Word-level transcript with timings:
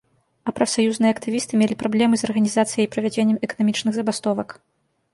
А 0.51 0.53
прафсаюзныя 0.59 1.11
актывісты 1.15 1.53
мелі 1.63 1.77
праблемы 1.85 2.15
з 2.21 2.27
арганізацыяй 2.31 2.83
і 2.89 2.91
правядзеннем 2.99 3.37
эканамічных 3.49 3.93
забастовак. 4.03 4.61